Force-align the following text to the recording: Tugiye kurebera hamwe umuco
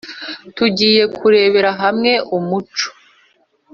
Tugiye 0.55 1.03
kurebera 1.17 1.71
hamwe 1.81 2.11
umuco 2.37 2.87